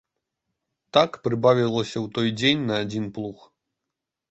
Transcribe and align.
Так 0.97 1.19
прыбавілася 1.27 1.95
ў 2.05 2.15
той 2.17 2.29
дзень 2.41 2.67
на 2.73 2.83
адзін 2.87 3.05
плуг. 3.19 3.47